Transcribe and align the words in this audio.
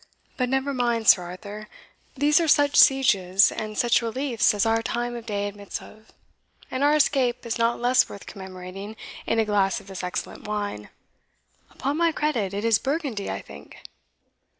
But 0.35 0.49
never 0.49 0.73
mind, 0.73 1.07
Sir 1.07 1.21
Arthur 1.21 1.67
these 2.15 2.39
are 2.39 2.47
such 2.47 2.75
sieges 2.75 3.51
and 3.51 3.77
such 3.77 4.01
reliefs 4.01 4.51
as 4.55 4.65
our 4.65 4.81
time 4.81 5.15
of 5.15 5.27
day 5.27 5.47
admits 5.47 5.79
of 5.79 6.11
and 6.71 6.83
our 6.83 6.95
escape 6.95 7.45
is 7.45 7.59
not 7.59 7.79
less 7.79 8.09
worth 8.09 8.25
commemorating 8.25 8.95
in 9.27 9.37
a 9.37 9.45
glass 9.45 9.79
of 9.79 9.85
this 9.85 10.03
excellent 10.03 10.47
wine 10.47 10.89
Upon 11.69 11.97
my 11.97 12.11
credit, 12.11 12.51
it 12.51 12.65
is 12.65 12.79
Burgundy, 12.79 13.29
I 13.29 13.41
think." 13.43 13.77